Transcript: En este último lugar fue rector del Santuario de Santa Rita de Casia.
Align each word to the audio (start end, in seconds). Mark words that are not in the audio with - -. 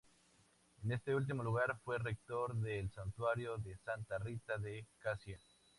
En 0.83 0.93
este 0.93 1.13
último 1.13 1.43
lugar 1.43 1.77
fue 1.85 1.99
rector 1.99 2.55
del 2.55 2.89
Santuario 2.89 3.59
de 3.59 3.77
Santa 3.77 4.17
Rita 4.17 4.57
de 4.57 4.87
Casia. 4.97 5.37